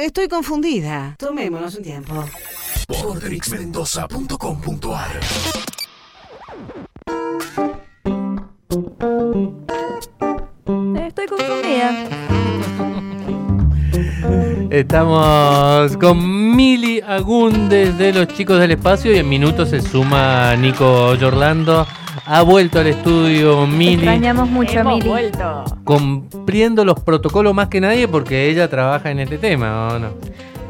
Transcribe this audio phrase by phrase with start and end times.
[0.00, 1.16] Estoy confundida.
[1.18, 2.24] Tomémonos un tiempo.
[2.88, 5.20] Portrixmendoza.com.ar
[11.06, 12.08] Estoy confundida.
[14.70, 21.14] Estamos con Mili Agundes de los chicos del espacio y en minutos se suma Nico
[21.16, 21.86] Yorlando.
[22.24, 25.08] Ha vuelto al estudio Mili, Extrañamos mucho a Hemos Mili.
[25.08, 25.64] vuelto.
[25.84, 30.10] cumpliendo los protocolos más que nadie porque ella trabaja en este tema, ¿o no?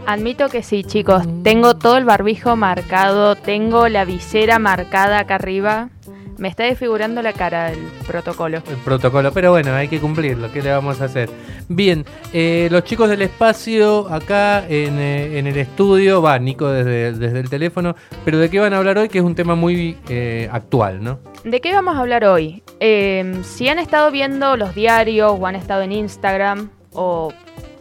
[0.06, 1.22] Admito que sí, chicos.
[1.44, 5.90] Tengo todo el barbijo marcado, tengo la visera marcada acá arriba.
[6.38, 8.58] Me está desfigurando la cara el protocolo.
[8.68, 11.28] El protocolo, pero bueno, hay que cumplirlo, ¿qué le vamos a hacer?
[11.68, 17.12] Bien, eh, los chicos del espacio acá en, eh, en el estudio, va, Nico desde,
[17.12, 19.08] desde el teléfono, pero ¿de qué van a hablar hoy?
[19.08, 21.18] Que es un tema muy eh, actual, ¿no?
[21.44, 22.62] ¿De qué vamos a hablar hoy?
[22.80, 27.32] Eh, si han estado viendo los diarios o han estado en Instagram o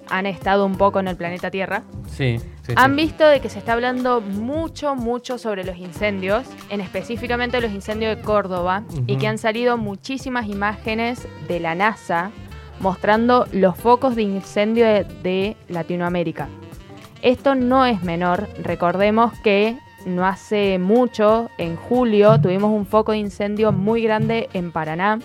[0.09, 2.97] han estado un poco en el planeta Tierra, Sí, sí, han sí.
[2.97, 8.15] visto de que se está hablando mucho, mucho sobre los incendios, en específicamente los incendios
[8.15, 12.31] de Córdoba, y que han salido muchísimas imágenes de la NASA
[12.79, 16.49] mostrando los focos de incendio de, de Latinoamérica.
[17.21, 23.19] Esto no es menor, recordemos que no hace mucho, en julio, tuvimos un foco de
[23.19, 25.19] incendio muy grande en Paraná.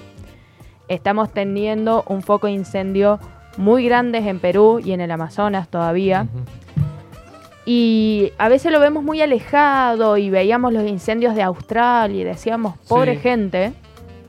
[0.89, 3.19] Estamos teniendo un foco de incendio
[3.57, 6.27] muy grandes en Perú y en el Amazonas todavía.
[7.69, 12.79] Y a veces lo vemos muy alejado y veíamos los incendios de Australia y decíamos,
[12.89, 13.21] pobre Sí.
[13.23, 13.73] gente,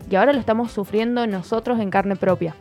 [0.10, 2.56] y ahora lo estamos sufriendo nosotros en carne propia.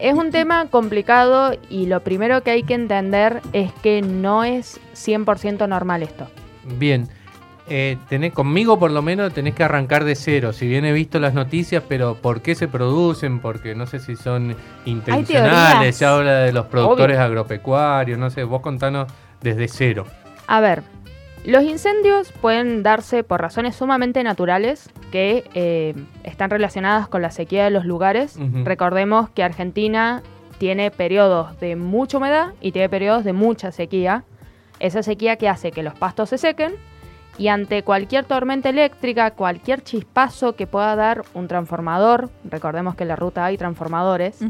[0.00, 4.80] Es un tema complicado y lo primero que hay que entender es que no es
[4.94, 6.26] 100% normal esto.
[6.78, 7.06] Bien,
[7.72, 10.52] eh, tenés, conmigo por lo menos tenés que arrancar de cero.
[10.52, 13.38] Si bien he visto las noticias, pero ¿por qué se producen?
[13.38, 15.94] Porque no sé si son intencionales.
[15.94, 19.06] Se habla de los productores agropecuarios, no sé, vos contanos
[19.40, 20.04] desde cero.
[20.48, 20.82] A ver,
[21.44, 27.62] los incendios pueden darse por razones sumamente naturales que eh, están relacionadas con la sequía
[27.62, 28.36] de los lugares.
[28.64, 30.24] Recordemos que Argentina
[30.58, 34.24] tiene periodos de mucha humedad y tiene periodos de mucha sequía.
[34.80, 36.74] Esa sequía que hace que los pastos se sequen
[37.38, 43.08] y ante cualquier tormenta eléctrica, cualquier chispazo que pueda dar un transformador, recordemos que en
[43.08, 44.40] la ruta hay transformadores,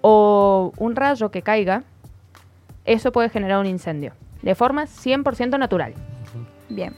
[0.00, 1.82] o un rayo que caiga,
[2.84, 4.12] eso puede generar un incendio
[4.42, 5.94] de forma 100% natural.
[6.68, 6.94] Bien.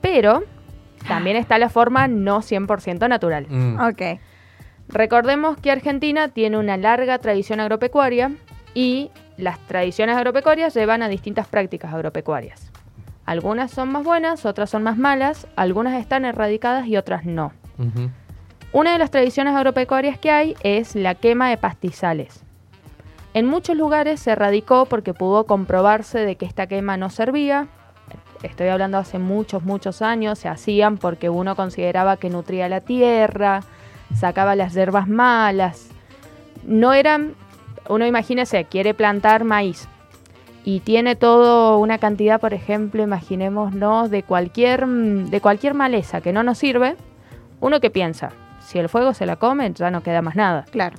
[0.00, 0.42] Pero
[1.06, 3.46] también está la forma no 100% natural.
[3.48, 3.80] Mm.
[3.80, 4.20] Ok.
[4.88, 8.32] Recordemos que Argentina tiene una larga tradición agropecuaria
[8.74, 12.70] y las tradiciones agropecuarias llevan a distintas prácticas agropecuarias.
[13.30, 17.52] Algunas son más buenas, otras son más malas, algunas están erradicadas y otras no.
[18.72, 22.42] Una de las tradiciones agropecuarias que hay es la quema de pastizales.
[23.32, 27.68] En muchos lugares se erradicó porque pudo comprobarse de que esta quema no servía.
[28.42, 30.40] Estoy hablando hace muchos, muchos años.
[30.40, 33.60] Se hacían porque uno consideraba que nutría la tierra,
[34.12, 35.88] sacaba las hierbas malas.
[36.64, 37.36] No eran,
[37.88, 39.88] uno imagínese, quiere plantar maíz
[40.64, 46.42] y tiene todo una cantidad, por ejemplo, imaginémonos de cualquier, de cualquier maleza que no
[46.42, 46.96] nos sirve.
[47.60, 50.64] Uno que piensa, si el fuego se la come, ya no queda más nada.
[50.70, 50.96] Claro.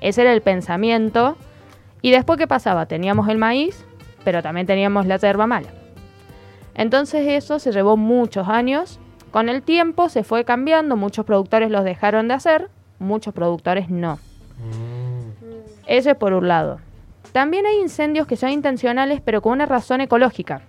[0.00, 1.36] Ese era el pensamiento.
[2.02, 2.86] Y después, ¿qué pasaba?
[2.86, 3.84] Teníamos el maíz,
[4.24, 5.68] pero también teníamos la hierba mala.
[6.74, 8.98] Entonces eso se llevó muchos años.
[9.30, 14.18] Con el tiempo se fue cambiando, muchos productores los dejaron de hacer, muchos productores no.
[15.86, 16.80] Eso es por un lado.
[17.32, 20.62] También hay incendios que son intencionales, pero con una razón ecológica.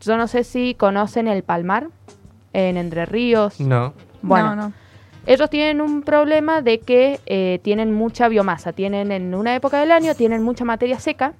[0.00, 1.88] Yo no sé si conocen el Palmar,
[2.52, 3.60] en Entre Ríos.
[3.60, 3.92] No.
[4.22, 4.72] Bueno, No, no.
[5.26, 9.92] ellos tienen un problema de que eh, tienen mucha biomasa, tienen en una época del
[9.92, 11.34] año, tienen mucha materia seca,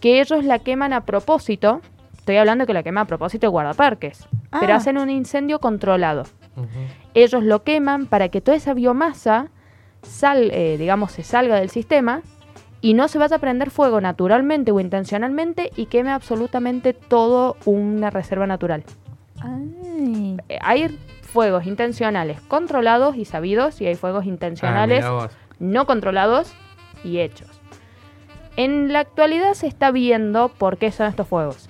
[0.00, 1.80] que ellos la queman a propósito,
[2.16, 4.26] estoy hablando que la queman a propósito de guardaparques,
[4.58, 4.76] pero Ah.
[4.76, 6.24] hacen un incendio controlado.
[7.14, 9.48] Ellos lo queman para que toda esa biomasa
[10.02, 12.22] sal, eh, digamos, se salga del sistema
[12.80, 18.10] y no se vaya a prender fuego naturalmente o intencionalmente y queme absolutamente todo una
[18.10, 18.84] reserva natural.
[19.40, 20.36] Ay.
[20.48, 25.30] Eh, hay fuegos intencionales controlados y sabidos y hay fuegos Ah, intencionales vos.
[25.58, 26.52] no controlados
[27.04, 27.48] y hechos.
[28.56, 31.68] En la actualidad se está viendo por qué son estos fuegos.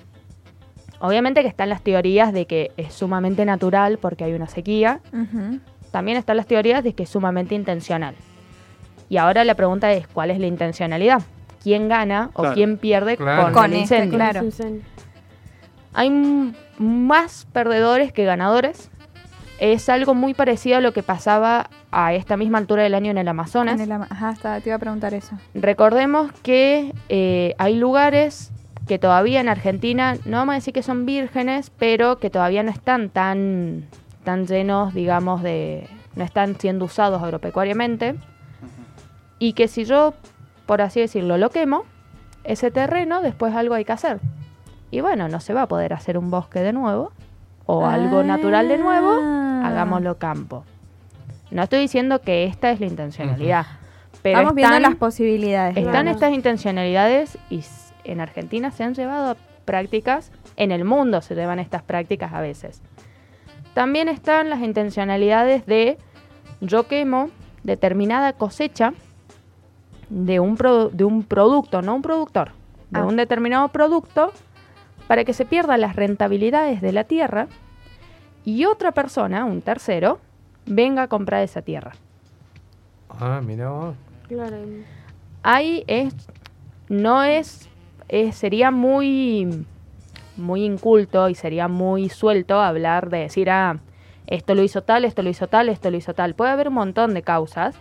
[0.99, 4.99] Obviamente que están las teorías de que es sumamente natural porque hay una sequía.
[5.91, 8.15] También están las teorías de que es sumamente intencional.
[9.11, 11.21] Y ahora la pregunta es, ¿cuál es la intencionalidad?
[11.61, 12.55] ¿Quién gana o Claro.
[12.55, 13.43] quién pierde Claro.
[13.43, 14.17] con, Con el este, incendio?
[14.17, 14.41] claro.
[15.93, 18.89] Hay m- más perdedores que ganadores.
[19.59, 23.17] Es algo muy parecido a lo que pasaba a esta misma altura del año en
[23.17, 23.75] el Amazonas.
[23.75, 25.35] En el ama- Ajá, estaba- te iba a preguntar eso.
[25.53, 28.51] Recordemos que eh, hay lugares
[28.87, 32.71] que todavía en Argentina, no vamos a decir que son vírgenes, pero que todavía no
[32.71, 33.87] están tan,
[34.23, 35.89] tan llenos, digamos, de...
[36.15, 38.15] no están siendo usados agropecuariamente.
[39.41, 40.13] Y que si yo,
[40.67, 41.83] por así decirlo, lo quemo,
[42.43, 44.19] ese terreno después algo hay que hacer.
[44.91, 47.11] Y bueno, no se va a poder hacer un bosque de nuevo
[47.65, 49.63] o algo natural de nuevo, Ah.
[49.65, 50.63] hagámoslo campo.
[51.49, 53.65] No estoy diciendo que esta es la intencionalidad,
[54.21, 55.75] pero Vamos viendo están- las posibilidades.
[55.75, 56.13] están digamos.
[56.13, 57.63] estas intencionalidades y
[58.03, 59.35] en Argentina se han llevado a
[59.65, 62.83] prácticas, en el mundo se llevan estas prácticas a veces.
[63.73, 65.97] También están las intencionalidades de
[66.59, 67.29] yo quemo
[67.63, 68.93] determinada cosecha
[70.13, 72.51] de un, produ- de un producto, no un productor,
[72.89, 73.05] de Ah.
[73.05, 74.31] un determinado producto
[75.07, 77.47] para que se pierdan las rentabilidades de la tierra
[78.43, 80.19] y otra persona, un tercero,
[80.65, 81.93] venga a comprar esa tierra.
[83.09, 83.95] Ah, mira vos.
[84.27, 84.57] Claro.
[85.43, 86.13] ahí es
[86.87, 87.67] no es,
[88.07, 89.65] es- sería muy
[90.37, 93.77] muy inculto y sería muy suelto hablar de decir ah
[94.27, 96.75] esto lo hizo tal esto lo hizo tal esto lo hizo tal puede haber un
[96.75, 97.75] montón de causas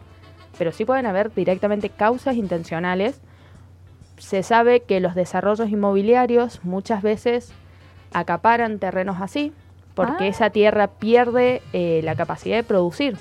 [0.58, 3.20] pero sí pueden haber directamente causas intencionales
[4.18, 7.52] se sabe que los desarrollos inmobiliarios muchas veces
[8.12, 9.52] acaparan terrenos así
[9.94, 10.28] porque Ah.
[10.28, 13.16] esa tierra pierde eh, la capacidad de producir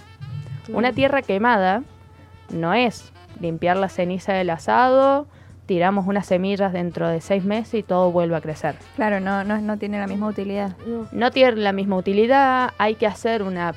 [0.72, 1.84] una tierra quemada
[2.52, 5.26] no es limpiar la ceniza del asado,
[5.66, 8.76] tiramos unas semillas dentro de seis meses y todo vuelve a crecer.
[8.96, 10.76] Claro, no, no, no tiene la misma utilidad.
[10.86, 11.08] No.
[11.12, 13.74] No tiene la misma utilidad, hay que hacer una,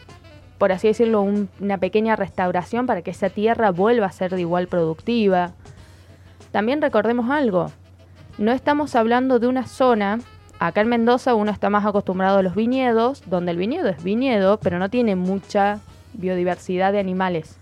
[0.63, 4.43] por así decirlo, un- una pequeña restauración para que esa tierra vuelva a ser de
[4.43, 5.51] igual productiva.
[6.53, 7.73] También recordemos algo,
[8.39, 10.21] no estamos hablando de una zona,
[10.61, 14.61] acá en Mendoza uno está más acostumbrado a los viñedos, donde el viñedo es viñedo,
[14.61, 15.81] pero no tiene mucha
[16.13, 17.59] biodiversidad de animales.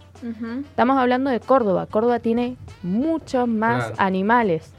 [0.68, 1.86] Estamos hablando de Córdoba.
[1.86, 3.94] Córdoba tiene muchos más Claro.
[3.96, 4.74] animales.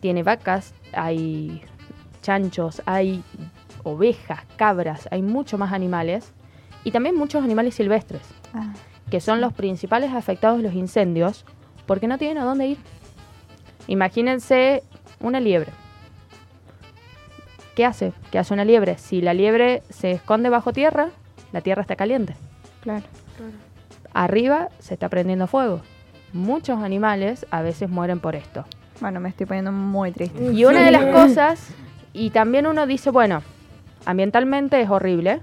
[0.00, 1.62] Tiene vacas, hay
[2.20, 3.22] chanchos, hay
[3.84, 6.32] ovejas, cabras, hay mucho más animales.
[6.84, 8.22] Y también muchos animales silvestres,
[8.54, 8.72] Ah,
[9.10, 11.44] que son los principales afectados de los incendios,
[11.86, 12.78] porque no tienen a dónde ir.
[13.86, 14.82] Imagínense
[15.20, 15.72] una liebre.
[17.74, 18.12] ¿Qué hace?
[18.30, 18.98] ¿Qué hace una liebre?
[18.98, 21.10] Si la liebre se esconde bajo tierra,
[21.52, 22.34] la tierra está caliente
[22.82, 23.04] claro.
[24.12, 25.80] arriba se está prendiendo fuego.
[26.32, 28.64] Muchos animales a veces mueren por esto.
[29.00, 30.52] Bueno, me estoy poniendo muy triste.
[30.52, 31.68] Y una de las cosas,
[32.12, 33.42] y también uno dice, bueno,
[34.04, 35.40] ambientalmente es horrible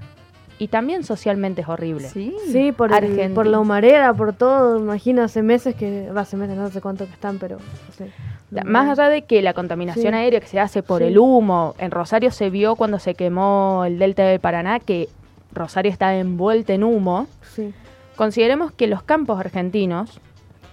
[0.59, 2.09] y también socialmente es horrible.
[2.09, 2.35] Sí.
[2.51, 4.79] Sí, por, el- por la humareda, por todo.
[4.79, 6.09] Imagino hace meses que.
[6.11, 7.57] Va, hace meses, no sé cuánto que están, pero.
[7.57, 8.11] no sé.
[8.49, 10.17] La- Más allá de que la contaminación Sí.
[10.17, 11.07] aérea que se hace por Sí.
[11.09, 15.09] el humo, en Rosario se vio cuando se quemó el delta del Paraná que
[15.53, 17.27] Rosario está envuelta en humo.
[17.53, 17.73] Sí.
[18.15, 20.19] Consideremos que los campos argentinos,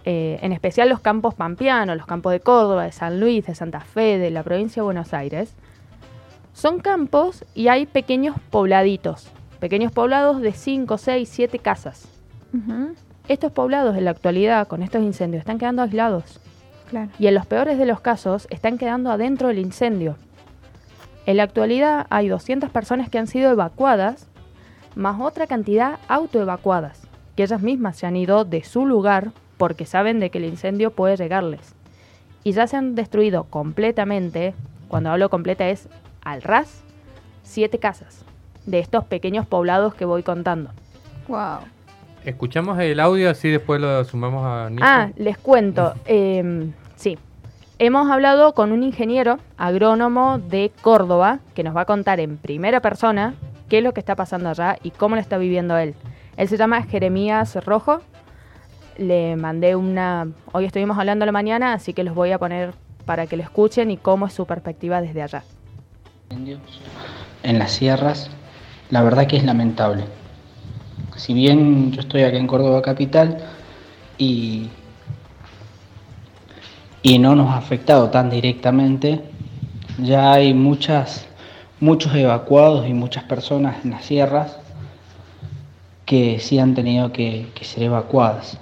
[0.06, 3.81] eh, en especial los campos pampeanos, los campos de Córdoba, de San Luis, de Santa
[3.81, 5.54] Fe, de la provincia de Buenos Aires,
[6.52, 9.28] son campos y hay pequeños pobladitos,
[9.64, 12.06] pequeños poblados de 5, 6, 7 casas.
[13.28, 16.38] Estos poblados en la actualidad, con estos incendios, están quedando aislados
[16.90, 17.08] Claro.
[17.19, 20.16] y en los peores de los casos están quedando adentro del incendio.
[21.25, 24.26] En la actualidad hay 200 personas que han sido evacuadas,
[24.96, 27.00] más otra cantidad autoevacuadas,
[27.34, 30.90] que ellas mismas se han ido de su lugar porque saben de que el incendio
[30.90, 31.75] puede llegarles.
[32.43, 34.52] Y ya se han destruido completamente,
[34.88, 35.88] cuando hablo completa es
[36.22, 36.82] al ras,
[37.43, 38.27] siete casas
[38.66, 40.70] de estos pequeños poblados que voy contando.
[41.28, 41.58] Wow.
[42.24, 44.82] Escuchamos el audio así después lo sumamos a Nico.
[44.86, 45.94] Ah, les cuento.
[46.06, 47.18] eh, sí.
[47.78, 52.80] Hemos hablado con un ingeniero agrónomo de Córdoba que nos va a contar en primera
[52.80, 53.34] persona
[53.68, 55.94] qué es lo que está pasando allá y cómo lo está viviendo él.
[56.36, 58.00] Él se llama Jeremías Rojo.
[58.96, 60.28] Le mandé una...
[60.52, 63.42] Hoy estuvimos hablando a la mañana, así que los voy a poner para que lo
[63.42, 65.42] escuchen y cómo es su perspectiva desde allá.
[67.42, 68.30] en las sierras,
[68.91, 70.05] la verdad que es lamentable.
[71.17, 73.38] Si bien yo estoy acá en Córdoba capital
[74.19, 74.69] y,
[77.03, 79.20] y no nos ha afectado tan directamente,
[79.98, 81.26] ya hay muchas,
[81.81, 84.56] muchos evacuados y muchas personas en las sierras
[86.05, 88.58] que sí han tenido que, que ser evacuadas.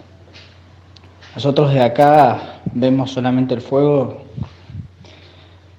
[1.34, 4.22] Nosotros de acá vemos solamente el fuego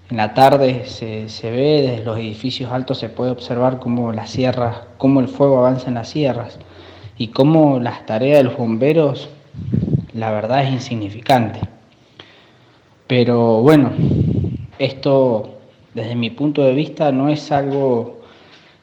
[0.10, 4.30] en la tarde se, se ve desde los edificios altos, se puede observar cómo las
[4.30, 6.60] sierras, cómo el fuego avanza en las sierras
[7.18, 9.30] y cómo las tareas de los bomberos,
[10.14, 11.62] la verdad es insignificante.
[13.08, 13.92] Pero bueno,
[14.80, 15.58] esto
[15.94, 18.22] desde mi punto de vista no es algo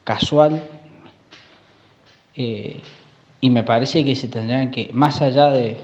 [0.03, 0.61] casual,
[2.33, 2.79] Eh,
[3.41, 5.77] y me parece que se tendrán que, más allá de,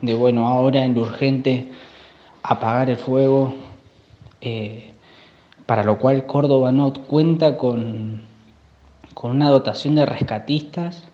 [0.00, 1.68] de bueno, ahora en lo urgente,
[2.42, 3.54] apagar el fuego,
[4.42, 4.92] eh,
[5.64, 8.22] para lo cual Córdoba no cuenta con,
[9.14, 11.04] con una dotación de rescatistas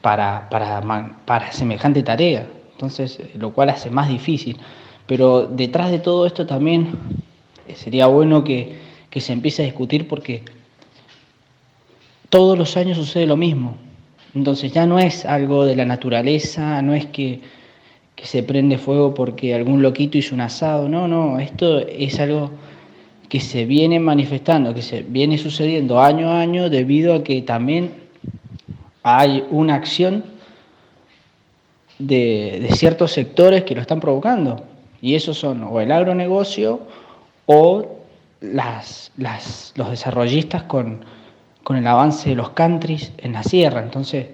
[0.00, 0.82] para, para,
[1.24, 2.48] para semejante tarea.
[2.72, 4.58] Entonces, lo cual hace más difícil.
[5.06, 6.98] Pero detrás de todo esto también
[7.68, 8.78] eh, sería bueno que,
[9.10, 10.42] que se empiece a discutir porque
[12.30, 13.76] todos los años sucede lo mismo.
[14.34, 17.40] Entonces ya no es algo de la naturaleza, no es que,
[18.26, 22.50] se prende fuego porque algún loquito hizo un asado, no, no, esto es algo
[23.28, 27.92] que se viene manifestando, que se viene sucediendo año a año debido a que también
[29.02, 30.24] hay una acción
[31.98, 34.64] de, de ciertos sectores que lo están provocando.
[35.00, 36.80] Y esos son o el agronegocio
[37.46, 37.98] o
[38.40, 41.04] las, las, los desarrollistas con,
[41.62, 43.82] con el avance de los countries en la sierra.
[43.82, 44.28] Entonces,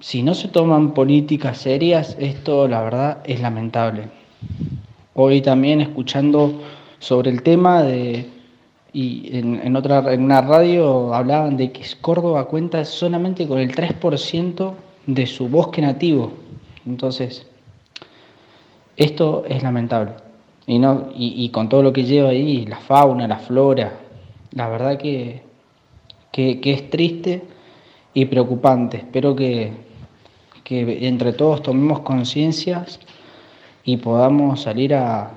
[0.00, 4.08] si no se toman políticas serias, esto la verdad es lamentable.
[5.14, 6.60] Hoy también escuchando
[6.98, 8.28] sobre el tema de,
[8.92, 14.74] y en, otra, en una radio hablaban de que Córdoba cuenta solamente con el 3%
[15.06, 16.32] de su bosque nativo.
[16.86, 17.46] Entonces,
[18.96, 20.12] esto es lamentable.
[20.66, 24.00] Y, no, y, y con todo lo que lleva ahí, la fauna, la flora,
[24.52, 25.46] la verdad que
[26.36, 27.42] que, que es triste
[28.12, 28.98] y preocupante.
[28.98, 29.72] Espero que,
[30.66, 32.98] que entre todos tomemos conciencias
[33.84, 35.30] y podamos salir a,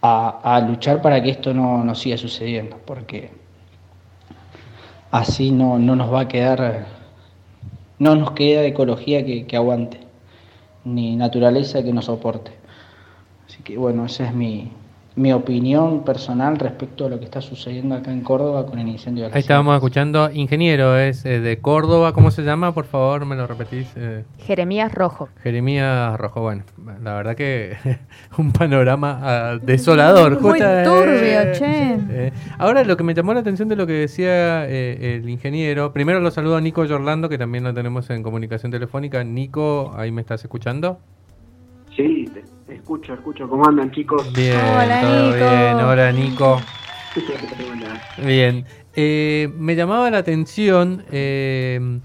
[0.00, 3.30] a, luchar para que esto no, no siga sucediendo, porque
[5.10, 6.86] así no, no, nos va a quedar,
[7.98, 10.00] no nos queda ecología que, que aguante,
[10.86, 12.52] ni naturaleza que nos soporte.
[13.46, 14.72] Así que bueno, esa es mi,
[15.14, 19.24] mi opinión personal respecto a lo que está sucediendo acá en Córdoba con el incendio
[19.24, 22.72] de la Ahí estábamos escuchando, ingeniero, es eh, de Córdoba, ¿cómo se llama?
[22.72, 23.88] Por favor, me lo repetís.
[23.96, 25.28] Eh, Jeremías Rojo.
[25.42, 26.64] Jeremías Rojo, bueno,
[27.02, 27.76] la verdad que
[28.38, 30.40] un panorama uh, desolador.
[30.40, 31.98] Muy Justa, turbio, eh, che.
[32.10, 35.92] eh, ahora lo que me llamó la atención de lo que decía eh, el ingeniero,
[35.92, 39.22] primero lo saludo a Nico Yorlando, que también lo tenemos en comunicación telefónica.
[39.24, 40.98] Nico, ahí me estás escuchando.
[41.94, 43.48] Sí, te escucho, escucho.
[43.48, 44.32] ¿Cómo andan, chicos?
[44.32, 45.36] Bien, Hola, todo Nico.
[45.36, 45.76] bien.
[45.76, 46.60] Hola, Nico.
[48.24, 48.64] Bien.
[48.94, 52.00] Eh, me llamaba la atención eh,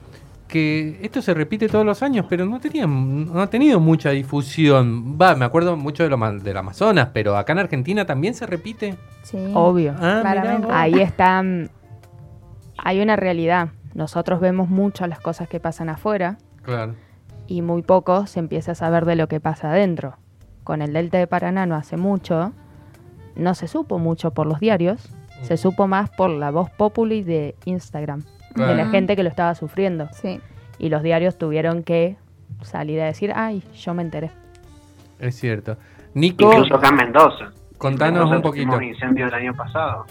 [0.47, 5.17] que esto se repite todos los años, pero no, tenía, no ha tenido mucha difusión.
[5.21, 8.95] Va, me acuerdo mucho de lo, del Amazonas, pero acá en Argentina también se repite.
[9.23, 9.37] Sí.
[9.53, 9.93] Obvio.
[9.99, 10.67] Ah, Claramente.
[10.71, 11.41] Ahí está.
[11.43, 11.67] mm,
[12.77, 13.69] Hay una realidad.
[13.93, 16.95] Nosotros vemos mucho las cosas que pasan afuera Claro.
[17.47, 20.17] y muy poco se empieza a saber de lo que pasa adentro.
[20.67, 22.51] Con el Delta de Paraná no hace mucho,
[23.37, 25.09] no se supo mucho por los diarios,
[25.41, 29.55] se supo más por la voz populi de Instagram, de la gente que lo estaba
[29.55, 30.09] sufriendo.
[30.11, 30.41] Sí.
[30.77, 32.17] Y los diarios tuvieron que
[32.63, 34.29] salir a decir, ay, yo me enteré.
[35.19, 35.77] Es cierto.
[36.13, 37.53] Nico, Incluso acá en Mendoza.
[37.77, 38.75] contanos Mendoza un poquito.
[38.75, 40.05] un incendio el año pasado.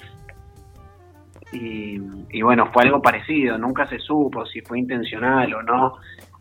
[1.53, 3.59] Y, y bueno, fue algo parecido.
[3.59, 5.97] Nunca se supo si fue intencional o no.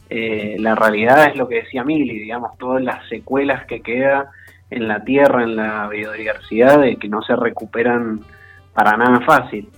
[0.09, 4.31] Eh, la realidad es lo que decía Mili, digamos, todas las secuelas que queda
[4.69, 8.21] en la tierra, en la biodiversidad, de que no se recuperan
[8.73, 9.69] para nada fácil.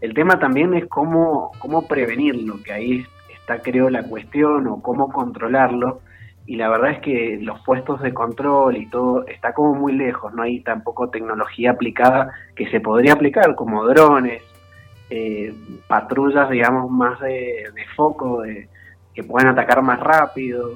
[0.00, 3.06] El tema también es cómo, cómo prevenirlo, que ahí
[3.38, 6.00] está creo la cuestión, o cómo controlarlo.
[6.46, 10.32] Y la verdad es que los puestos de control y todo está como muy lejos,
[10.32, 14.42] no hay tampoco tecnología aplicada que se podría aplicar, como drones,
[15.10, 15.52] eh,
[15.88, 18.68] patrullas, digamos, más de, de foco, de,
[19.16, 20.74] que puedan atacar más rápido.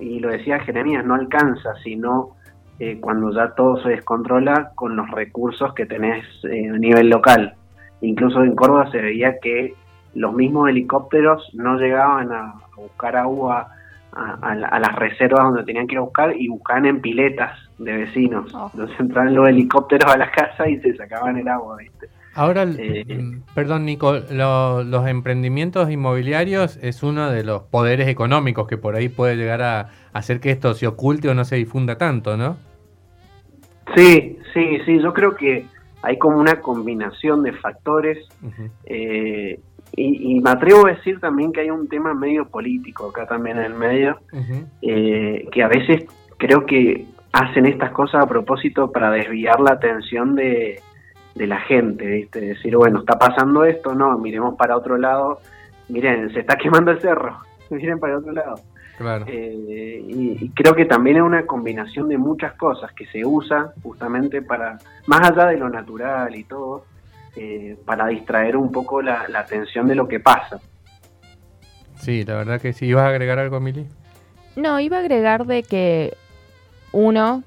[0.00, 2.36] Y lo decía Jeremías, no alcanza, sino
[2.78, 7.54] eh, cuando ya todo se descontrola con los recursos que tenés eh, a nivel local.
[8.00, 9.74] Incluso en Córdoba se veía que
[10.14, 13.68] los mismos helicópteros no llegaban a, buscar agua
[14.12, 17.00] a, a la- a las reservas donde tenían que ir a buscar y buscaban en
[17.00, 18.52] piletas de vecinos.
[18.54, 18.70] Oh.
[18.74, 22.08] Entonces entraban los helicópteros a la casa y se sacaban el agua, ¿viste?
[22.34, 28.66] Ahora, Eh, mm, perdón Nico, lo- los emprendimientos inmobiliarios es uno de los poderes económicos
[28.66, 31.98] que por ahí puede llegar a hacer que esto se oculte o no se difunda
[31.98, 32.56] tanto, ¿no?
[33.94, 35.66] Sí, sí, sí, yo creo que
[36.02, 38.18] hay como una combinación de factores
[38.86, 39.60] eh,
[39.94, 43.58] y, y me atrevo a decir también que hay un tema medio político acá también
[43.58, 44.18] en el medio,
[44.80, 46.04] eh, que a veces
[46.38, 50.80] creo que hacen estas cosas a propósito para desviar la atención de,
[51.34, 52.40] de la gente, ¿viste?
[52.40, 55.40] Decir, bueno, está pasando esto, no, miremos para otro lado,
[55.88, 57.38] miren, se está quemando el cerro,
[57.70, 58.54] miren para otro lado.
[58.98, 59.24] Claro.
[59.26, 63.72] Eh, y, y creo que también es una combinación de muchas cosas que se usa
[63.82, 66.84] justamente para, más allá de lo natural y todo,
[67.34, 70.60] eh, para distraer un poco la, la atención de lo que pasa.
[71.96, 72.86] Sí, la verdad que sí.
[72.86, 73.86] ¿Ibas a agregar algo, Mili?
[74.56, 76.14] No, iba a agregar de que
[76.92, 77.42] uno,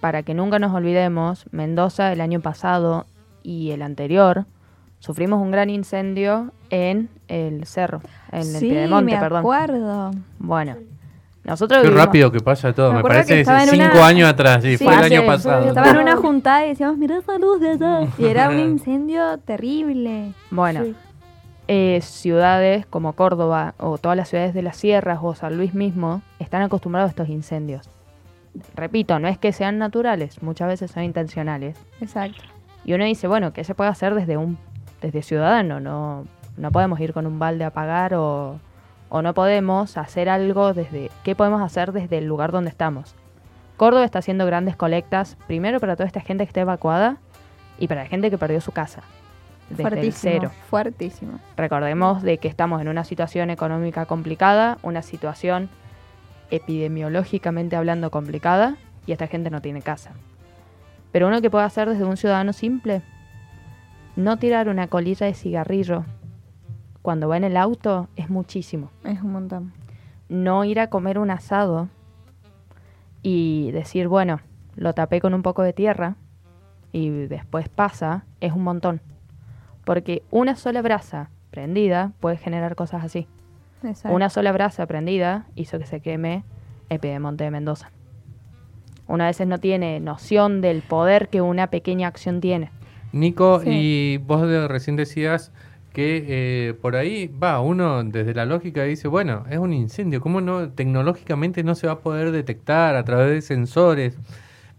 [0.00, 3.06] para que nunca nos olvidemos, Mendoza el año pasado
[3.42, 4.44] y el anterior
[5.00, 8.00] sufrimos un gran incendio en el cerro,
[8.32, 9.38] en el sí, Piedemonte, me perdón.
[9.40, 10.10] acuerdo.
[10.38, 10.76] Bueno,
[11.44, 12.88] nosotros Qué vivimos- rápido que pasa todo.
[12.88, 14.62] Me Me, acuerdo que parece estaba en cinco una- años atrás.
[14.62, 15.68] Sí, Sí, fue el año pasado.
[15.68, 18.08] Estaba en una juntada y decíamos, mira esa luz de allá.
[18.18, 20.32] Y era un incendio terrible.
[20.50, 20.94] Bueno, Sí.
[21.68, 26.22] eh, ciudades como Córdoba o todas las ciudades de las sierras o San Luis mismo
[26.38, 27.88] están acostumbrados a estos incendios.
[28.74, 31.76] Repito, no es que sean naturales, muchas veces son intencionales.
[32.00, 32.42] Exacto.
[32.84, 34.58] Y uno dice, bueno, ¿qué se puede hacer desde un
[35.00, 35.80] desde ciudadano?
[35.80, 36.24] No,
[36.56, 38.58] no podemos ir con un balde a apagar o,
[39.08, 41.10] o no podemos hacer algo desde...
[41.22, 43.14] ¿Qué podemos hacer desde el lugar donde estamos?
[43.76, 47.18] Córdoba está haciendo grandes colectas, primero para toda esta gente que está evacuada
[47.78, 49.02] y para la gente que perdió su casa.
[49.70, 50.32] Desde el fuertísimo.
[50.32, 50.50] cero.
[50.68, 51.38] Fuertísimo.
[51.56, 55.68] Recordemos de que estamos en una situación económica complicada, una situación
[56.50, 58.76] epidemiológicamente hablando complicada
[59.06, 60.12] y esta gente no tiene casa.
[61.12, 63.02] Pero uno que puede hacer desde un ciudadano simple,
[64.16, 66.04] no tirar una colilla de cigarrillo
[67.02, 68.90] cuando va en el auto es muchísimo.
[69.04, 69.72] Es un montón.
[70.28, 71.88] No ir a comer un asado
[73.22, 74.40] y decir, bueno,
[74.76, 76.16] lo tapé con un poco de tierra
[76.92, 79.00] y después pasa, es un montón.
[79.84, 83.26] Porque una sola brasa prendida puede generar cosas así.
[83.84, 84.14] Exacto.
[84.14, 86.44] Una sola brasa prendida hizo que se queme
[86.88, 87.90] el Piedemonte de Mendoza.
[89.06, 92.70] Una veces no tiene noción del poder que una pequeña acción tiene.
[93.12, 93.70] Nico, Sí.
[93.70, 95.50] y vos de- recién decías
[95.94, 100.40] que eh, por ahí va, uno desde la lógica dice, bueno, es un incendio, ¿cómo
[100.42, 104.18] no tecnológicamente no se va a poder detectar a través de sensores?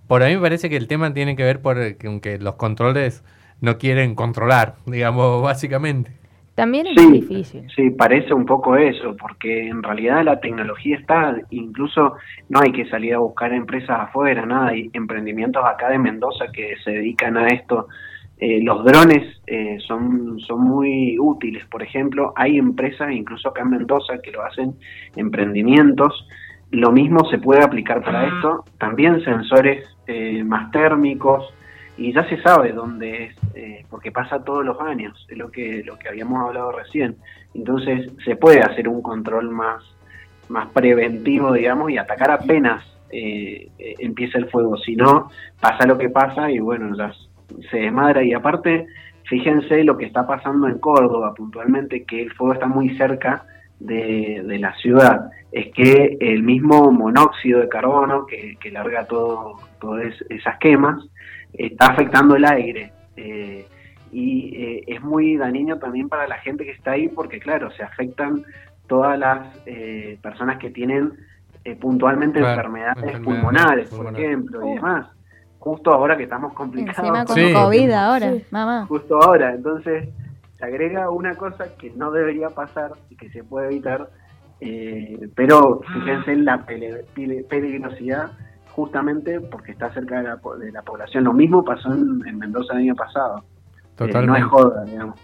[0.07, 2.55] Por ahí me parece que el tema tiene que ver por eh, que aunque los
[2.55, 3.23] controles
[3.61, 6.18] no quieren controlar, digamos, básicamente.
[6.59, 7.63] También es Sí, muy difícil.
[7.73, 12.15] Sí, parece un poco eso, porque en realidad la tecnología está, incluso
[12.49, 16.75] no hay que salir a buscar empresas afuera, nada, hay emprendimientos acá de Mendoza que
[16.83, 17.87] se dedican a esto.
[18.39, 23.69] Eh, los drones eh, son, son muy útiles, por ejemplo, hay empresas, incluso acá en
[23.69, 24.73] Mendoza, que lo hacen,
[25.15, 26.27] emprendimientos,
[26.71, 31.53] lo mismo se puede aplicar para esto, también sensores eh, más térmicos,
[31.99, 35.83] y ya se sabe dónde es, eh, porque pasa todos los años, es lo que,
[35.83, 37.17] lo que habíamos hablado recién.
[37.53, 39.83] Entonces se puede hacer un control más,
[40.47, 44.77] más preventivo, digamos, y atacar apenas eh, eh, empieza el fuego.
[44.77, 47.11] Si no, pasa lo que pasa y bueno, ya
[47.69, 48.23] se desmadra.
[48.23, 48.87] Y aparte,
[49.25, 53.43] fíjense lo que está pasando en Córdoba puntualmente, que el fuego está muy cerca
[53.81, 55.31] de, de la ciudad.
[55.51, 61.03] Es que el mismo monóxido de carbono que, que larga todo, todas esas quemas,
[61.53, 62.91] está afectando el aire.
[63.17, 63.65] eh,
[64.11, 67.83] y eh, es muy dañino también para la gente que está ahí porque, claro, se
[67.83, 68.43] afectan
[68.87, 71.13] todas las eh, personas que tienen
[71.63, 74.75] eh, puntualmente Claro, enfermedades, enfermedades pulmonares, por ejemplo, y Uh.
[74.75, 75.07] demás.
[75.59, 76.97] Justo ahora que estamos complicados.
[76.99, 77.53] Encima con Sí.
[77.53, 78.43] COVID ahora, Sí.
[78.49, 78.85] mamá.
[78.87, 79.53] Justo ahora.
[79.53, 80.09] Entonces,
[80.57, 84.09] se agrega una cosa que no debería pasar y que se puede evitar.
[84.61, 86.65] eh, pero fíjense en la
[87.49, 88.31] peligrosidad
[88.71, 91.23] justamente porque está cerca de la, po- de la población.
[91.23, 93.39] Lo mismo pasó en, en Mendoza el año pasado.
[93.39, 93.43] Eh,
[93.99, 94.39] no Totalmente.
[94.39, 95.15] es joda, digamos.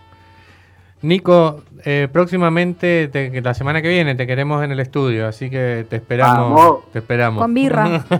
[1.01, 5.85] Nico, eh, próximamente, te- la semana que viene, te queremos en el estudio, así que
[5.89, 6.49] te esperamos.
[6.59, 6.91] Vamos.
[6.91, 7.41] Te esperamos.
[7.43, 7.85] Con birra.
[7.97, 8.15] Eso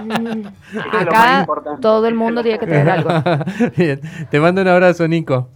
[0.00, 1.46] es lo más Acá
[1.80, 3.10] todo el mundo tiene que tener algo.
[3.76, 4.00] Bien.
[4.30, 5.50] Te mando un abrazo, Nico.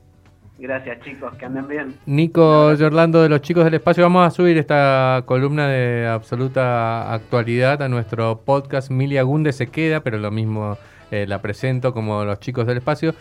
[0.61, 1.94] Gracias, chicos, que anden bien.
[2.05, 4.03] Nico Orlando de los Chicos del Espacio.
[4.03, 8.90] Vamos a subir esta columna de absoluta actualidad a nuestro podcast.
[8.90, 10.77] Milia Gunde se queda, pero lo mismo
[11.11, 13.14] eh, la presento como los Chicos del Espacio.